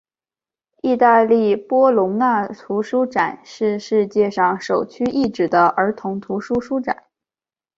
[0.81, 7.03] 意大利波隆那童书展是世界上首屈一指的儿童图书书展。